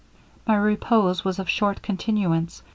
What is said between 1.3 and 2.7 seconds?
of short continuance.